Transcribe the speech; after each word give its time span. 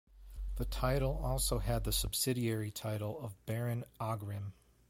The 0.55 0.65
title 0.65 1.15
also 1.23 1.59
had 1.59 1.83
the 1.83 1.91
subsidiary 1.91 2.71
title 2.71 3.23
of 3.23 3.35
Baron 3.45 3.85
Aghrim. 3.99 4.53